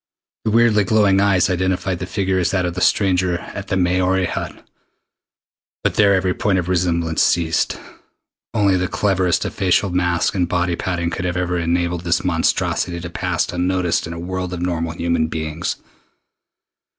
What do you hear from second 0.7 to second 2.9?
glowing eyes identified the figure as that of the